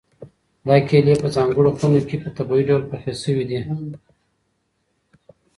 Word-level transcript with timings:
دا 0.67 0.75
کیلې 0.87 1.15
په 1.21 1.27
ځانګړو 1.35 1.69
خونو 1.77 1.99
کې 2.07 2.15
په 2.23 2.29
طبیعي 2.37 2.63
ډول 2.69 2.83
پخې 2.91 3.11
شوي 3.21 3.43
دي. 3.49 3.59